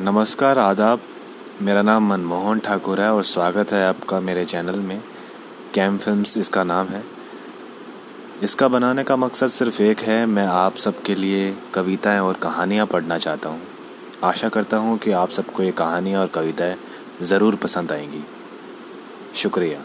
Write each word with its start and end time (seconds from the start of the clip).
नमस्कार, 0.00 0.58
आदाब। 0.58 1.00
मेरा 1.62 1.82
नाम 1.82 2.08
मनमोहन 2.08 2.58
ठाकुर 2.58 3.00
है 3.00 3.12
और 3.12 3.24
स्वागत 3.24 3.72
है 3.72 3.88
आपका 3.88 4.20
मेरे 4.20 4.44
चैनल 4.44 4.78
में। 4.78 5.02
कैम 5.74 5.98
फिल्म्स 5.98 6.36
इसका 6.36 6.64
नाम 6.64 6.86
है। 6.86 7.04
इसका 8.42 8.68
बनाने 8.68 9.04
का 9.04 9.16
मकसद 9.16 9.48
सिर्फ़ 9.48 9.82
एक 9.82 10.00
है, 10.00 10.26
मैं 10.26 10.46
आप 10.46 10.76
सबके 10.76 11.14
लिए 11.14 11.56
कविताएँ 11.74 12.20
और 12.20 12.34
कहानियाँ 12.34 12.86
पढ़ना 12.86 13.18
चाहता 13.18 13.48
हूँ। 13.48 13.60
आशा 14.24 14.48
करता 14.48 14.76
हूँ 14.76 14.98
कि 14.98 15.10
आप 15.10 15.30
सबको 15.30 15.62
ये 15.62 15.72
कहानियाँ 15.72 16.20
और 16.20 16.26
कविताएँ 16.26 16.76
ज़रूर 17.22 17.56
पसंद 17.56 17.92
आएँगी। 17.92 18.24
शुक्रिया। 19.34 19.82